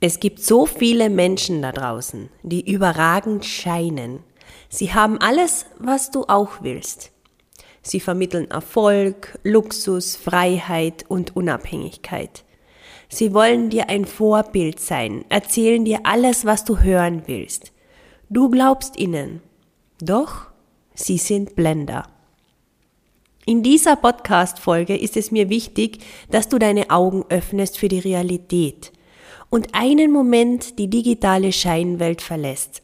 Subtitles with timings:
[0.00, 4.20] Es gibt so viele Menschen da draußen, die überragend scheinen.
[4.68, 7.12] Sie haben alles, was du auch willst.
[7.80, 12.44] Sie vermitteln Erfolg, Luxus, Freiheit und Unabhängigkeit.
[13.08, 17.72] Sie wollen dir ein Vorbild sein, erzählen dir alles, was du hören willst.
[18.28, 19.40] Du glaubst ihnen.
[20.00, 20.48] Doch
[20.94, 22.02] sie sind Blender.
[23.46, 26.00] In dieser Podcast-Folge ist es mir wichtig,
[26.30, 28.92] dass du deine Augen öffnest für die Realität
[29.56, 32.82] und einen Moment die digitale Scheinwelt verlässt.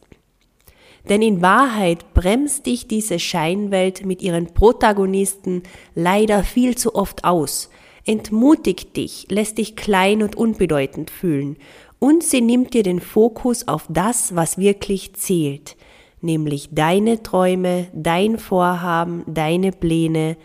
[1.06, 7.68] Denn in Wahrheit bremst dich diese Scheinwelt mit ihren Protagonisten leider viel zu oft aus,
[8.06, 11.58] entmutigt dich, lässt dich klein und unbedeutend fühlen
[11.98, 15.76] und sie nimmt dir den Fokus auf das, was wirklich zählt,
[16.22, 20.38] nämlich deine Träume, dein Vorhaben, deine Pläne,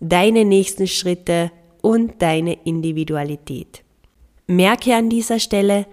[0.00, 3.82] deine nächsten Schritte und deine Individualität.
[4.48, 5.86] Merke an dieser Stelle,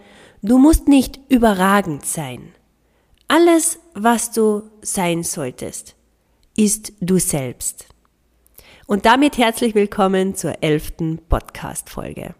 [0.44, 2.54] du musst nicht überragend sein.
[3.28, 5.96] Alles, was du sein solltest,
[6.56, 7.88] ist du selbst.
[8.86, 12.36] Und damit herzlich willkommen zur elften Podcast-Folge.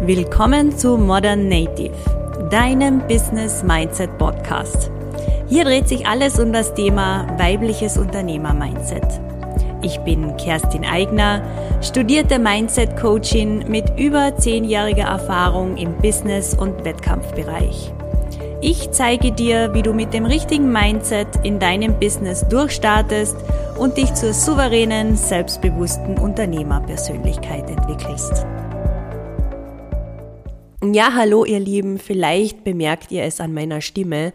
[0.00, 4.90] Willkommen zu Modern Native, deinem Business Mindset Podcast.
[5.46, 9.29] Hier dreht sich alles um das Thema weibliches Unternehmer-Mindset.
[9.82, 11.42] Ich bin Kerstin Eigner,
[11.80, 17.90] studierte Mindset-Coachin mit über zehnjähriger Erfahrung im Business- und Wettkampfbereich.
[18.60, 23.36] Ich zeige dir, wie du mit dem richtigen Mindset in deinem Business durchstartest
[23.78, 28.44] und dich zur souveränen, selbstbewussten Unternehmerpersönlichkeit entwickelst.
[30.82, 34.32] Ja, hallo ihr Lieben, vielleicht bemerkt ihr es an meiner Stimme.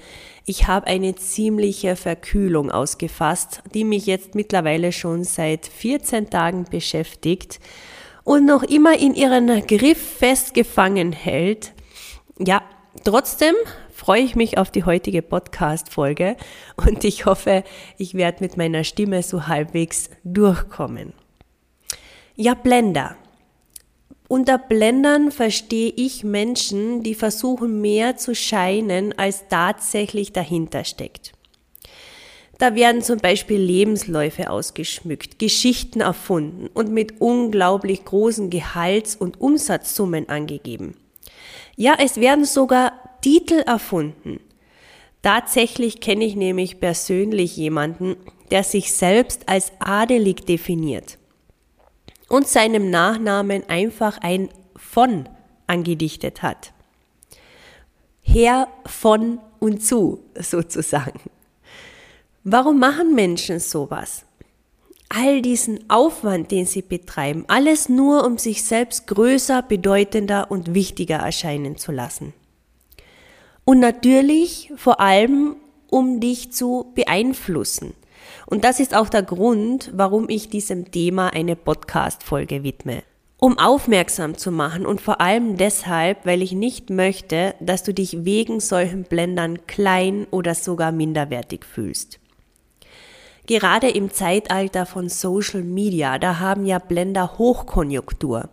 [0.47, 7.59] Ich habe eine ziemliche Verkühlung ausgefasst, die mich jetzt mittlerweile schon seit 14 Tagen beschäftigt
[8.23, 11.73] und noch immer in ihren Griff festgefangen hält.
[12.37, 12.61] Ja,
[13.03, 13.55] trotzdem
[13.91, 16.37] freue ich mich auf die heutige Podcast-Folge
[16.75, 17.63] und ich hoffe,
[17.97, 21.13] ich werde mit meiner Stimme so halbwegs durchkommen.
[22.35, 23.15] Ja, Blender.
[24.27, 31.33] Unter Blendern verstehe ich Menschen, die versuchen mehr zu scheinen, als tatsächlich dahinter steckt.
[32.57, 40.29] Da werden zum Beispiel Lebensläufe ausgeschmückt, Geschichten erfunden und mit unglaublich großen Gehalts- und Umsatzsummen
[40.29, 40.95] angegeben.
[41.75, 44.39] Ja, es werden sogar Titel erfunden.
[45.21, 48.15] Tatsächlich kenne ich nämlich persönlich jemanden,
[48.51, 51.17] der sich selbst als adelig definiert
[52.29, 55.29] und seinem Nachnamen einfach ein von
[55.67, 56.73] angedichtet hat.
[58.21, 61.19] Herr von und zu sozusagen.
[62.43, 64.25] Warum machen Menschen sowas?
[65.09, 71.17] All diesen Aufwand, den sie betreiben, alles nur, um sich selbst größer, bedeutender und wichtiger
[71.17, 72.33] erscheinen zu lassen.
[73.63, 75.55] Und natürlich vor allem,
[75.89, 77.93] um dich zu beeinflussen.
[78.45, 83.03] Und das ist auch der Grund, warum ich diesem Thema eine Podcast-Folge widme.
[83.37, 88.23] Um aufmerksam zu machen und vor allem deshalb, weil ich nicht möchte, dass du dich
[88.23, 92.19] wegen solchen Blendern klein oder sogar minderwertig fühlst.
[93.47, 98.49] Gerade im Zeitalter von Social Media, da haben ja Blender Hochkonjunktur.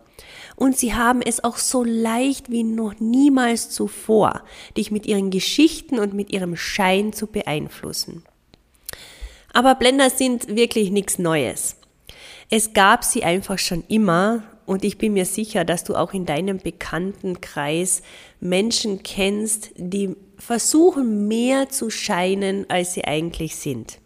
[0.55, 4.43] Und sie haben es auch so leicht wie noch niemals zuvor,
[4.77, 8.23] dich mit ihren Geschichten und mit ihrem Schein zu beeinflussen.
[9.53, 11.77] Aber Blender sind wirklich nichts Neues.
[12.49, 16.25] Es gab sie einfach schon immer und ich bin mir sicher, dass du auch in
[16.25, 18.01] deinem Bekanntenkreis
[18.39, 23.99] Menschen kennst, die versuchen mehr zu scheinen, als sie eigentlich sind.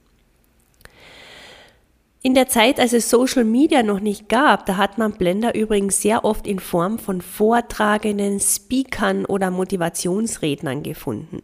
[2.24, 6.02] In der Zeit, als es Social Media noch nicht gab, da hat man Blender übrigens
[6.02, 11.42] sehr oft in Form von Vortragenden, Speakern oder Motivationsrednern gefunden.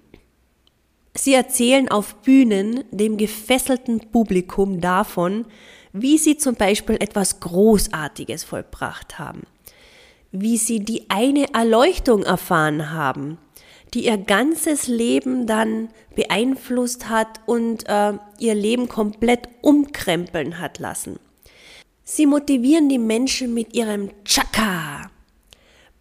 [1.16, 5.46] Sie erzählen auf Bühnen dem gefesselten Publikum davon,
[5.92, 9.44] wie sie zum Beispiel etwas Großartiges vollbracht haben,
[10.32, 13.38] wie sie die eine Erleuchtung erfahren haben,
[13.94, 21.20] die ihr ganzes Leben dann beeinflusst hat und äh, ihr Leben komplett umkrempeln hat lassen.
[22.04, 25.12] Sie motivieren die Menschen mit ihrem Chaka,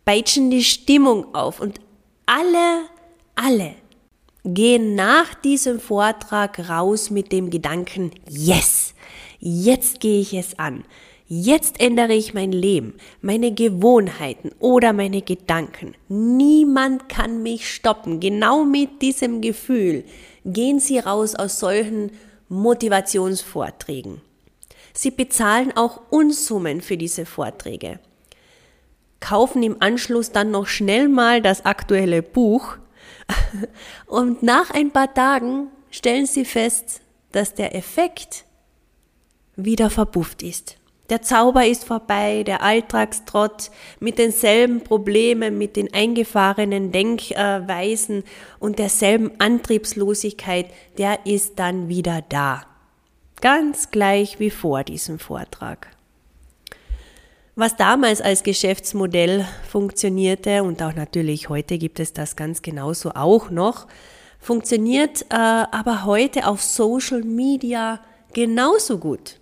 [0.06, 1.80] peitschen die Stimmung auf und
[2.24, 2.86] alle,
[3.34, 3.74] alle
[4.44, 8.94] gehen nach diesem Vortrag raus mit dem Gedanken, yes,
[9.38, 10.84] jetzt gehe ich es an.
[11.34, 15.94] Jetzt ändere ich mein Leben, meine Gewohnheiten oder meine Gedanken.
[16.08, 18.20] Niemand kann mich stoppen.
[18.20, 20.04] Genau mit diesem Gefühl
[20.44, 22.10] gehen Sie raus aus solchen
[22.50, 24.20] Motivationsvorträgen.
[24.92, 27.98] Sie bezahlen auch Unsummen für diese Vorträge.
[29.20, 32.76] kaufen im Anschluss dann noch schnell mal das aktuelle Buch
[34.06, 37.00] und nach ein paar Tagen stellen sie fest,
[37.32, 38.44] dass der Effekt
[39.56, 40.76] wieder verbufft ist.
[41.10, 43.70] Der Zauber ist vorbei, der Alltagstrott
[44.00, 48.24] mit denselben Problemen, mit den eingefahrenen Denkweisen
[48.58, 52.62] und derselben Antriebslosigkeit, der ist dann wieder da.
[53.42, 55.91] Ganz gleich wie vor diesem Vortrag.
[57.54, 63.50] Was damals als Geschäftsmodell funktionierte und auch natürlich heute gibt es das ganz genauso auch
[63.50, 63.86] noch,
[64.38, 68.00] funktioniert äh, aber heute auf Social Media
[68.32, 69.38] genauso gut.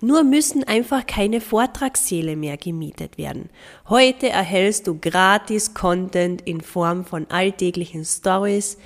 [0.00, 3.48] Nur müssen einfach keine Vortragssäle mehr gemietet werden.
[3.88, 8.76] Heute erhältst du gratis Content in Form von alltäglichen Stories,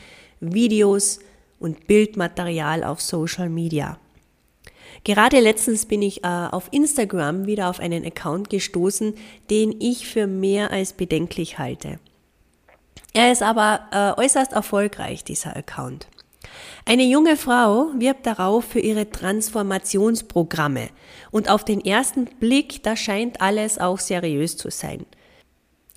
[0.41, 1.21] Videos
[1.59, 3.99] und Bildmaterial auf Social Media.
[5.05, 9.15] Gerade letztens bin ich äh, auf Instagram wieder auf einen Account gestoßen,
[9.51, 11.99] den ich für mehr als bedenklich halte.
[13.13, 16.07] Er ist aber äh, äußerst erfolgreich, dieser Account.
[16.85, 20.89] Eine junge Frau wirbt darauf für ihre Transformationsprogramme
[21.31, 25.07] und auf den ersten Blick, da scheint alles auch seriös zu sein.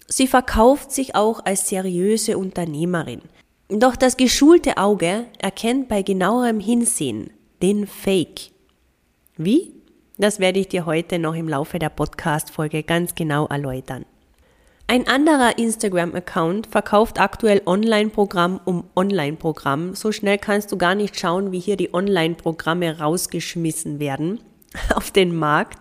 [0.07, 3.21] Sie verkauft sich auch als seriöse Unternehmerin.
[3.69, 7.31] Doch das geschulte Auge erkennt bei genauerem Hinsehen
[7.63, 8.51] den Fake.
[9.37, 9.73] Wie?
[10.17, 14.05] Das werde ich dir heute noch im Laufe der Podcast-Folge ganz genau erläutern.
[14.87, 19.93] Ein anderer Instagram-Account verkauft aktuell Online-Programm um Online-Programm.
[19.93, 24.39] So schnell kannst du gar nicht schauen, wie hier die Online-Programme rausgeschmissen werden
[24.95, 25.79] auf den Markt.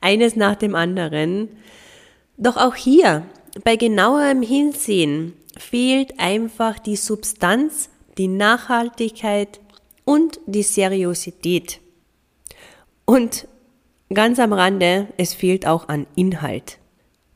[0.00, 1.50] Eines nach dem anderen.
[2.38, 3.26] Doch auch hier,
[3.62, 9.60] bei genauerem Hinsehen, fehlt einfach die Substanz, die Nachhaltigkeit
[10.06, 11.80] und die Seriosität.
[13.06, 13.48] Und
[14.12, 16.78] ganz am Rande, es fehlt auch an Inhalt.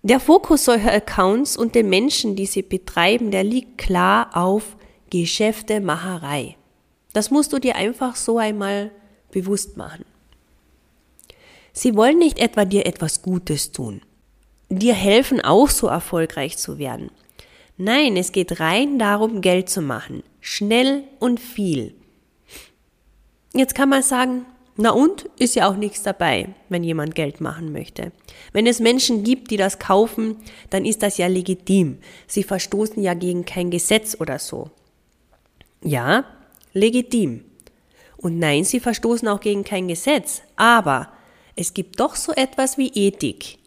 [0.03, 4.77] Der Fokus solcher Accounts und den Menschen, die sie betreiben, der liegt klar auf
[5.11, 6.57] Geschäftemacherei.
[7.13, 8.91] Das musst du dir einfach so einmal
[9.31, 10.05] bewusst machen.
[11.73, 14.03] Sie wollen nicht etwa dir etwas Gutes tun,
[14.69, 17.11] dir helfen auch so erfolgreich zu werden.
[17.77, 21.95] Nein, es geht rein darum, Geld zu machen, schnell und viel.
[23.55, 24.47] Jetzt kann man sagen,
[24.81, 25.29] na und?
[25.39, 28.13] Ist ja auch nichts dabei, wenn jemand Geld machen möchte.
[28.53, 30.37] Wenn es Menschen gibt, die das kaufen,
[30.71, 31.99] dann ist das ja legitim.
[32.27, 34.71] Sie verstoßen ja gegen kein Gesetz oder so.
[35.83, 36.25] Ja,
[36.73, 37.45] legitim.
[38.17, 40.43] Und nein, sie verstoßen auch gegen kein Gesetz.
[40.57, 41.09] Aber
[41.57, 43.59] es gibt doch so etwas wie Ethik.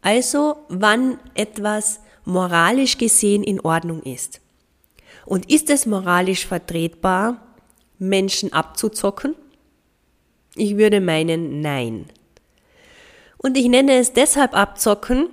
[0.00, 4.40] Also, wann etwas moralisch gesehen in Ordnung ist.
[5.26, 7.42] Und ist es moralisch vertretbar,
[7.98, 9.34] Menschen abzuzocken?
[10.56, 12.06] Ich würde meinen, nein.
[13.36, 15.28] Und ich nenne es deshalb abzocken,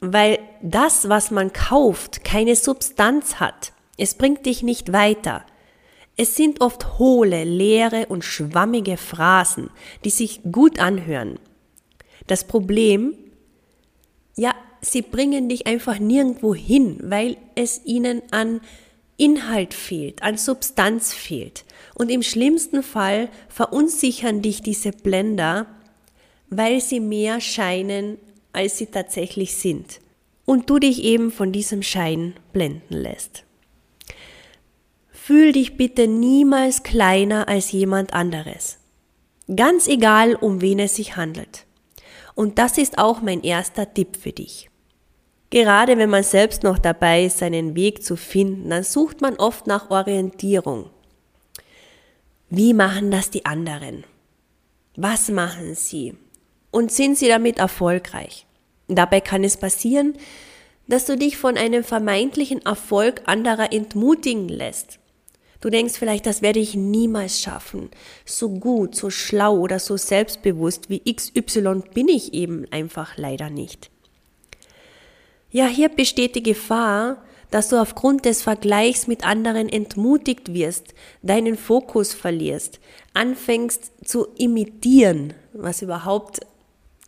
[0.00, 3.72] weil das, was man kauft, keine Substanz hat.
[3.96, 5.44] Es bringt dich nicht weiter.
[6.18, 9.70] Es sind oft hohle, leere und schwammige Phrasen,
[10.04, 11.38] die sich gut anhören.
[12.26, 13.14] Das Problem,
[14.36, 18.60] ja, sie bringen dich einfach nirgendwo hin, weil es ihnen an
[19.16, 21.64] Inhalt fehlt, an Substanz fehlt.
[21.94, 25.66] Und im schlimmsten Fall verunsichern dich diese Blender,
[26.48, 28.18] weil sie mehr scheinen,
[28.52, 30.00] als sie tatsächlich sind.
[30.44, 33.44] Und du dich eben von diesem Schein blenden lässt.
[35.10, 38.78] Fühl dich bitte niemals kleiner als jemand anderes.
[39.54, 41.66] Ganz egal, um wen es sich handelt.
[42.34, 44.70] Und das ist auch mein erster Tipp für dich.
[45.50, 49.66] Gerade wenn man selbst noch dabei ist, seinen Weg zu finden, dann sucht man oft
[49.66, 50.90] nach Orientierung.
[52.50, 54.04] Wie machen das die anderen?
[54.96, 56.14] Was machen sie?
[56.70, 58.46] Und sind sie damit erfolgreich?
[58.88, 60.14] Dabei kann es passieren,
[60.88, 64.98] dass du dich von einem vermeintlichen Erfolg anderer entmutigen lässt.
[65.60, 67.90] Du denkst vielleicht, das werde ich niemals schaffen.
[68.24, 73.90] So gut, so schlau oder so selbstbewusst wie XY bin ich eben einfach leider nicht.
[75.56, 77.16] Ja, hier besteht die Gefahr,
[77.50, 82.78] dass du aufgrund des Vergleichs mit anderen entmutigt wirst, deinen Fokus verlierst,
[83.14, 86.40] anfängst zu imitieren, was überhaupt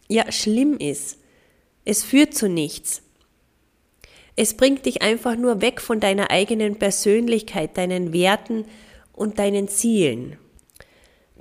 [0.09, 1.19] ja schlimm ist.
[1.85, 3.03] Es führt zu nichts.
[4.35, 8.65] Es bringt dich einfach nur weg von deiner eigenen Persönlichkeit, deinen Werten
[9.13, 10.39] und deinen Zielen.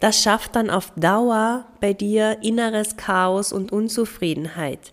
[0.02, 4.92] Das schafft dann auf Dauer bei dir inneres Chaos und Unzufriedenheit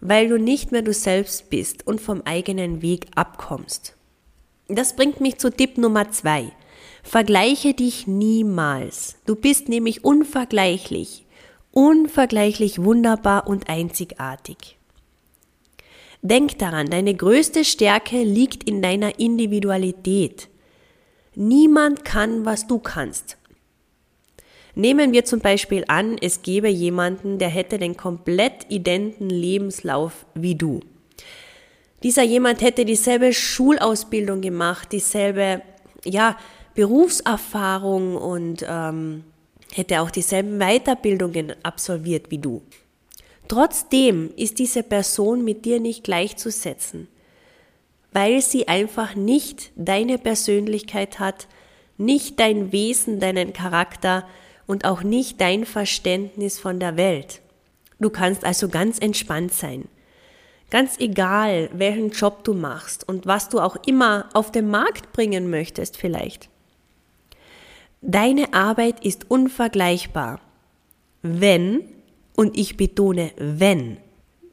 [0.00, 3.94] weil du nicht mehr du selbst bist und vom eigenen Weg abkommst.
[4.68, 6.52] Das bringt mich zu Tipp Nummer zwei.
[7.02, 9.16] Vergleiche dich niemals.
[9.26, 11.26] Du bist nämlich unvergleichlich,
[11.72, 14.78] unvergleichlich wunderbar und einzigartig.
[16.22, 20.48] Denk daran, deine größte Stärke liegt in deiner Individualität.
[21.34, 23.38] Niemand kann, was du kannst.
[24.74, 30.54] Nehmen wir zum Beispiel an, es gäbe jemanden, der hätte den komplett identen Lebenslauf wie
[30.54, 30.80] du.
[32.02, 35.62] Dieser jemand hätte dieselbe Schulausbildung gemacht, dieselbe
[36.04, 36.36] ja,
[36.74, 39.24] Berufserfahrung und ähm,
[39.72, 42.62] hätte auch dieselben Weiterbildungen absolviert wie du.
[43.48, 47.08] Trotzdem ist diese Person mit dir nicht gleichzusetzen,
[48.12, 51.48] weil sie einfach nicht deine Persönlichkeit hat,
[51.98, 54.26] nicht dein Wesen, deinen Charakter
[54.70, 57.40] und auch nicht dein Verständnis von der Welt.
[57.98, 59.88] Du kannst also ganz entspannt sein.
[60.70, 65.50] Ganz egal, welchen Job du machst und was du auch immer auf den Markt bringen
[65.50, 66.48] möchtest vielleicht.
[68.00, 70.40] Deine Arbeit ist unvergleichbar,
[71.22, 71.82] wenn
[72.36, 73.96] und ich betone, wenn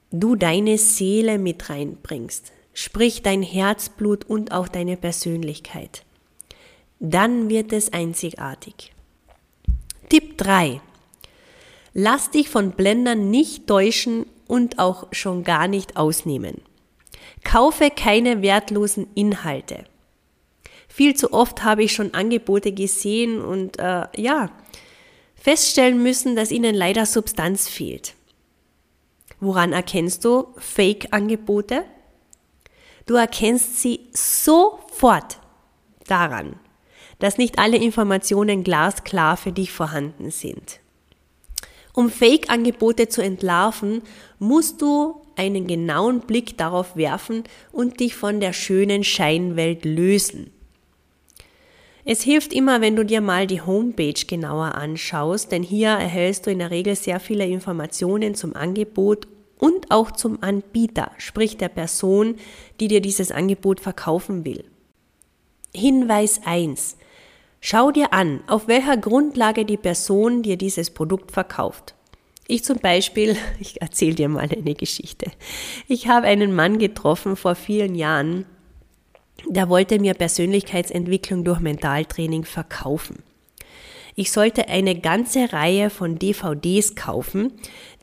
[0.09, 6.03] du deine Seele mit reinbringst, sprich dein Herzblut und auch deine Persönlichkeit,
[6.99, 8.96] dann wird es einzigartig.
[10.09, 10.81] Tipp 3.
[11.93, 16.61] Lass dich von Blendern nicht täuschen und auch schon gar nicht ausnehmen.
[17.43, 19.85] Kaufe keine wertlosen Inhalte.
[20.87, 24.49] Viel zu oft habe ich schon Angebote gesehen und äh, ja,
[25.35, 28.15] feststellen müssen, dass ihnen leider Substanz fehlt.
[29.39, 31.85] Woran erkennst du Fake-Angebote?
[33.05, 35.39] Du erkennst sie sofort
[36.07, 36.59] daran,
[37.19, 40.79] dass nicht alle Informationen glasklar für dich vorhanden sind.
[41.93, 44.03] Um Fake-Angebote zu entlarven,
[44.37, 50.51] musst du einen genauen Blick darauf werfen und dich von der schönen Scheinwelt lösen.
[52.05, 56.51] Es hilft immer, wenn du dir mal die Homepage genauer anschaust, denn hier erhältst du
[56.51, 59.27] in der Regel sehr viele Informationen zum Angebot
[59.59, 62.35] und auch zum Anbieter, sprich der Person,
[62.79, 64.63] die dir dieses Angebot verkaufen will.
[65.73, 66.97] Hinweis 1.
[67.69, 71.95] Schau dir an, auf welcher Grundlage die Person dir dieses Produkt verkauft.
[72.47, 75.29] Ich zum Beispiel, ich erzähle dir mal eine Geschichte.
[75.85, 78.45] Ich habe einen Mann getroffen vor vielen Jahren,
[79.49, 83.21] der wollte mir Persönlichkeitsentwicklung durch Mentaltraining verkaufen.
[84.15, 87.51] Ich sollte eine ganze Reihe von DVDs kaufen,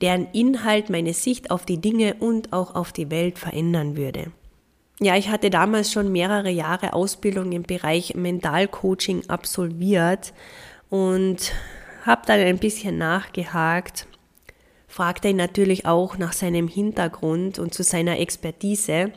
[0.02, 4.30] deren Inhalt meine Sicht auf die Dinge und auch auf die Welt verändern würde.
[5.00, 10.32] Ja, ich hatte damals schon mehrere Jahre Ausbildung im Bereich Mentalcoaching absolviert
[10.88, 11.52] und
[12.06, 14.06] habe dann ein bisschen nachgehakt,
[14.86, 19.12] fragte ihn natürlich auch nach seinem Hintergrund und zu seiner Expertise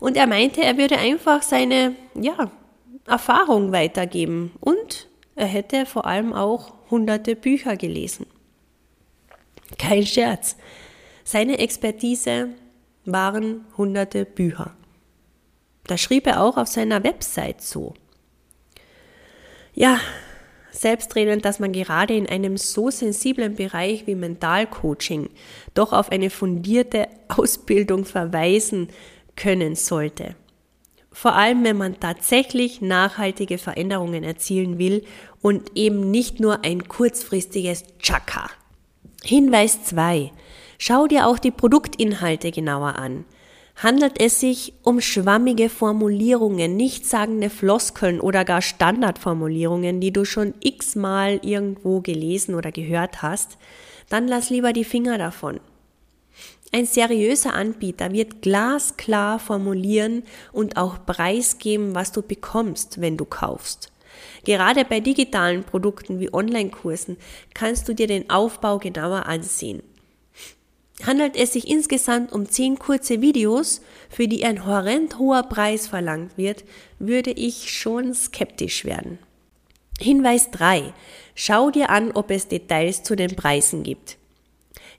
[0.00, 2.50] und er meinte, er würde einfach seine, ja,
[3.06, 8.26] Erfahrung weitergeben und er hätte vor allem auch hunderte Bücher gelesen.
[9.78, 10.56] Kein Scherz.
[11.24, 12.50] Seine Expertise
[13.06, 14.74] waren hunderte Bücher.
[15.86, 17.94] Das schrieb er auch auf seiner Website so.
[19.74, 20.00] Ja,
[20.70, 25.30] selbstredend, dass man gerade in einem so sensiblen Bereich wie Mentalcoaching
[25.74, 28.88] doch auf eine fundierte Ausbildung verweisen
[29.36, 30.36] können sollte.
[31.12, 35.04] Vor allem, wenn man tatsächlich nachhaltige Veränderungen erzielen will
[35.42, 38.48] und eben nicht nur ein kurzfristiges Chaka.
[39.24, 40.30] Hinweis 2.
[40.78, 43.24] Schau dir auch die Produktinhalte genauer an.
[43.82, 51.40] Handelt es sich um schwammige Formulierungen, nichtssagende Floskeln oder gar Standardformulierungen, die du schon x-mal
[51.42, 53.56] irgendwo gelesen oder gehört hast,
[54.10, 55.60] dann lass lieber die Finger davon.
[56.72, 63.90] Ein seriöser Anbieter wird glasklar formulieren und auch preisgeben, was du bekommst, wenn du kaufst.
[64.44, 67.16] Gerade bei digitalen Produkten wie Online-Kursen
[67.54, 69.82] kannst du dir den Aufbau genauer ansehen.
[71.06, 73.80] Handelt es sich insgesamt um zehn kurze Videos,
[74.10, 76.64] für die ein horrend hoher Preis verlangt wird,
[76.98, 79.18] würde ich schon skeptisch werden.
[79.98, 80.92] Hinweis 3.
[81.34, 84.16] Schau dir an, ob es Details zu den Preisen gibt.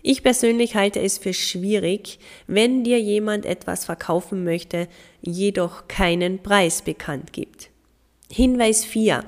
[0.03, 4.87] Ich persönlich halte es für schwierig, wenn dir jemand etwas verkaufen möchte,
[5.21, 7.69] jedoch keinen Preis bekannt gibt.
[8.31, 9.23] Hinweis 4.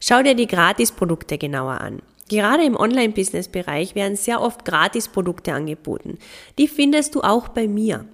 [0.00, 2.00] Schau dir die Gratisprodukte genauer an.
[2.28, 6.18] Gerade im Online-Business-Bereich werden sehr oft Gratisprodukte angeboten.
[6.58, 8.04] Die findest du auch bei mir.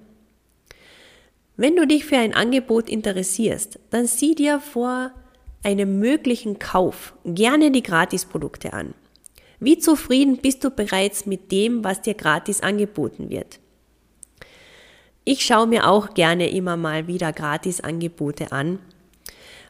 [1.55, 5.11] Wenn du dich für ein Angebot interessierst, dann sieh dir vor
[5.63, 8.93] einem möglichen Kauf gerne die Gratisprodukte an.
[9.59, 13.59] Wie zufrieden bist du bereits mit dem, was dir gratis angeboten wird?
[15.25, 18.79] Ich schaue mir auch gerne immer mal wieder Gratis-Angebote an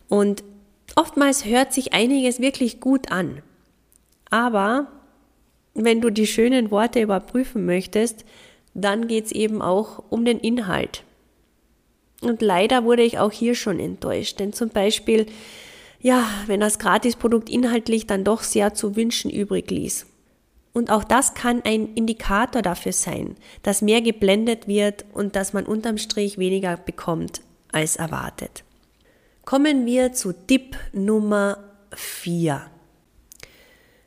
[0.09, 0.43] und
[0.95, 3.43] oftmals hört sich einiges wirklich gut an.
[4.33, 4.87] Aber
[5.75, 8.25] wenn du die schönen Worte überprüfen möchtest,
[8.73, 11.03] dann geht es eben auch um den Inhalt.
[12.19, 15.27] Und leider wurde ich auch hier schon enttäuscht, denn zum Beispiel,
[16.01, 20.07] ja, wenn das Gratisprodukt inhaltlich dann doch sehr zu wünschen übrig ließ.
[20.73, 25.67] Und auch das kann ein Indikator dafür sein, dass mehr geblendet wird und dass man
[25.67, 28.63] unterm Strich weniger bekommt als erwartet.
[29.45, 31.59] Kommen wir zu Tipp Nummer
[31.93, 32.72] 4.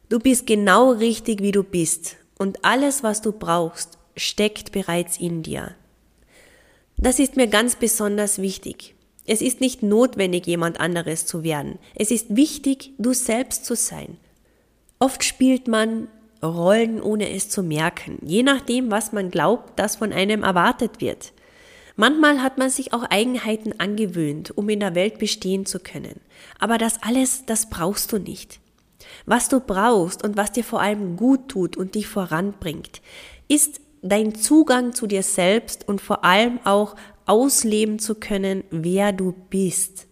[0.09, 5.43] Du bist genau richtig, wie du bist und alles, was du brauchst, steckt bereits in
[5.43, 5.75] dir.
[6.97, 8.95] Das ist mir ganz besonders wichtig.
[9.27, 11.81] Es ist nicht notwendig, jemand anderes zu werden.
[11.97, 14.17] Es ist wichtig, du selbst zu sein.
[15.01, 16.07] Oft spielt man
[16.41, 21.33] Rollen, ohne es zu merken, je nachdem, was man glaubt, dass von einem erwartet wird.
[21.97, 26.21] Manchmal hat man sich auch Eigenheiten angewöhnt, um in der Welt bestehen zu können.
[26.61, 28.61] Aber das alles, das brauchst du nicht.
[29.25, 33.01] Was du brauchst und was dir vor allem gut tut und dich voranbringt,
[33.49, 36.97] ist dein Zugang zu dir selbst und vor allem auch
[37.27, 40.07] ausleben zu können, wer du bist.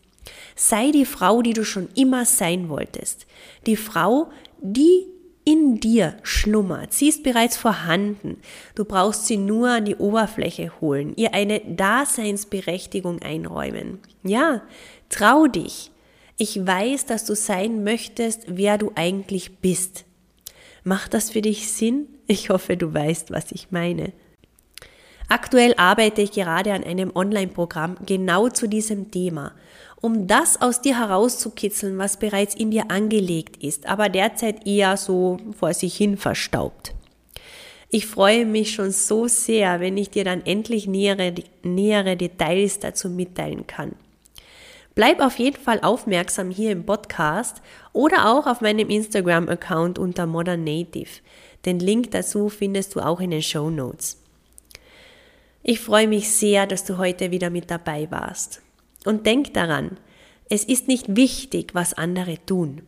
[0.57, 3.27] Sei die Frau, die du schon immer sein wolltest.
[3.67, 5.07] Die Frau, die
[5.45, 6.93] in dir schlummert.
[6.93, 8.39] Sie ist bereits vorhanden.
[8.75, 13.99] Du brauchst sie nur an die Oberfläche holen, ihr eine Daseinsberechtigung einräumen.
[14.23, 14.63] Ja,
[15.11, 15.91] trau dich.
[16.37, 20.05] Ich weiß, dass du sein möchtest, wer du eigentlich bist.
[20.83, 22.09] Macht das für dich Sinn?
[22.27, 24.13] Ich hoffe, du weißt, was ich meine.
[25.29, 29.53] Aktuell arbeite ich gerade an einem Online-Programm genau zu diesem Thema
[30.05, 35.39] um das aus dir herauszukitzeln, was bereits in dir angelegt ist, aber derzeit eher so
[35.59, 36.93] vor sich hin verstaubt.
[37.89, 43.09] Ich freue mich schon so sehr, wenn ich dir dann endlich nähere, nähere Details dazu
[43.09, 43.93] mitteilen kann.
[44.95, 50.63] Bleib auf jeden Fall aufmerksam hier im Podcast oder auch auf meinem Instagram-Account unter Modern
[50.63, 51.21] Native.
[51.65, 54.21] Den Link dazu findest du auch in den Show Notes.
[55.65, 58.63] Ich freue mich sehr, dass du heute wieder mit dabei warst.
[59.05, 59.97] Und denk daran,
[60.49, 62.83] es ist nicht wichtig, was andere tun.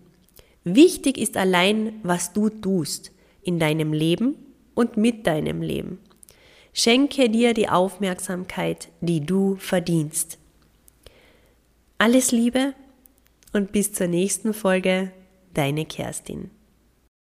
[0.63, 3.11] Wichtig ist allein, was du tust
[3.43, 4.37] in deinem Leben
[4.75, 5.99] und mit deinem Leben.
[6.73, 10.39] Schenke dir die Aufmerksamkeit, die du verdienst.
[11.99, 12.75] Alles Liebe
[13.55, 15.13] und bis zur nächsten Folge,
[15.55, 16.51] deine Kerstin.